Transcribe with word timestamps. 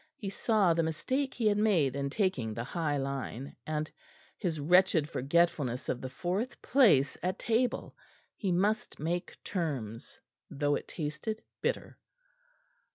He 0.15 0.31
saw 0.31 0.73
the 0.73 0.81
mistake 0.81 1.35
he 1.35 1.45
had 1.45 1.59
made 1.59 1.95
in 1.95 2.09
taking 2.09 2.55
the 2.55 2.63
high 2.63 2.97
line, 2.97 3.55
and 3.67 3.91
his 4.35 4.59
wretched 4.59 5.07
forgetfulness 5.07 5.89
of 5.89 6.01
the 6.01 6.09
fourth 6.09 6.59
place 6.63 7.19
at 7.21 7.37
table. 7.37 7.95
He 8.35 8.51
must 8.51 8.99
make 8.99 9.37
terms, 9.43 10.19
though 10.49 10.73
it 10.73 10.87
tasted 10.87 11.43
bitter. 11.61 11.99